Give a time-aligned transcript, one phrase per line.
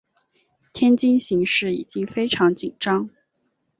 [0.73, 3.07] 天津形势已经非常紧张。